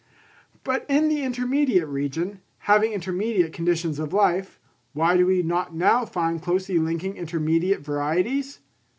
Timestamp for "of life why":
3.99-5.15